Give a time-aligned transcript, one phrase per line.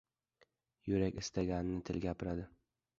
[0.93, 2.53] •Yurak istaganini til gapiradi.